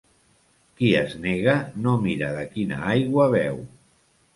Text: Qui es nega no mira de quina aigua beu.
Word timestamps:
Qui 0.79 0.89
es 1.01 1.13
nega 1.27 1.55
no 1.85 1.95
mira 2.09 2.33
de 2.41 2.49
quina 2.59 2.85
aigua 2.99 3.33
beu. 3.41 3.67